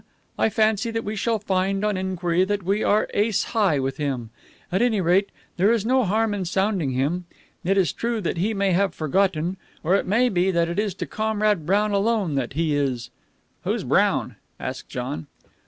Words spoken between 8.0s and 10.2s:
that he may have forgotten, or it